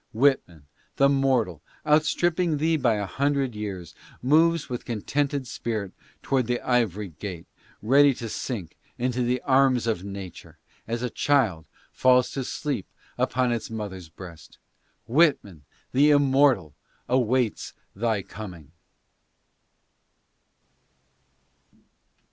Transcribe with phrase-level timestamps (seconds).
[0.13, 3.93] Whitman, the mortal, outstripping thee by a hundred years,
[4.23, 5.91] moves with contented spirit
[6.23, 7.45] toward the ivory gate,
[7.83, 12.87] ready to sink into the arms of nature, as a child falls to sleep
[13.19, 14.57] upon its mother's breast.
[15.05, 16.73] Whitman, the immortal,
[17.07, 18.71] awaits thy coming.